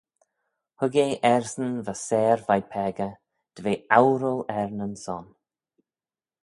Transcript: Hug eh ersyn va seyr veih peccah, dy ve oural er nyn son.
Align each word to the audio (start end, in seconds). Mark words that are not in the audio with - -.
Hug 0.79 0.95
eh 1.05 1.13
ersyn 1.33 1.73
va 1.85 1.95
seyr 2.05 2.39
veih 2.47 2.67
peccah, 2.71 3.15
dy 3.53 3.61
ve 3.65 3.73
oural 4.01 4.39
er 4.59 4.69
nyn 4.77 4.95
son. 5.05 5.25